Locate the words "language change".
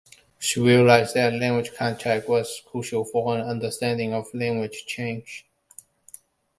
4.33-5.45